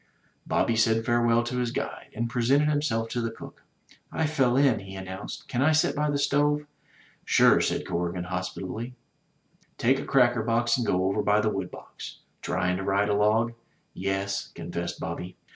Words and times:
Bobby 0.47 0.75
said 0.75 1.05
farewell 1.05 1.43
to 1.43 1.59
his 1.59 1.71
guide, 1.71 2.07
and 2.15 2.27
presented 2.27 2.69
himself 2.69 3.07
to 3.09 3.21
the 3.21 3.29
cook. 3.29 3.61
I 4.11 4.25
fell 4.25 4.55
in/' 4.55 4.81
he 4.83 4.95
announced, 4.95 5.47
"can 5.47 5.61
I 5.61 5.73
sit 5.73 5.95
by 5.95 6.09
the 6.09 6.17
stove?" 6.17 6.65
"Sure," 7.23 7.61
said 7.61 7.85
Corrigan, 7.85 8.23
hospitably. 8.23 8.95
"Take 9.77 9.99
a 9.99 10.05
cracker 10.05 10.41
box 10.41 10.75
and 10.75 10.87
go 10.87 11.03
over 11.05 11.21
by 11.21 11.39
the 11.39 11.51
wood 11.51 11.69
box. 11.69 12.17
Tryin' 12.41 12.77
to 12.77 12.83
ride 12.83 13.09
a 13.09 13.13
log?" 13.13 13.53
"Yes," 13.93 14.47
confessed 14.55 14.99
Bobby. 14.99 15.37